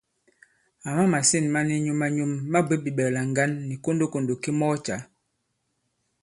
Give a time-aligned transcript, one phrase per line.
[0.87, 4.97] Àma màsîn ma ni nyum-a-nyum ma bwě bìɓɛ̀klà ŋgǎn nì kondokòndò ki mɔɔ cǎ.